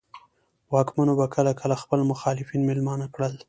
واکمنو 0.73 1.13
به 1.19 1.25
کله 1.33 1.51
کله 1.61 1.75
خپل 1.83 1.99
مخالفان 2.11 2.61
مېلمانه 2.69 3.05
کړل. 3.13 3.33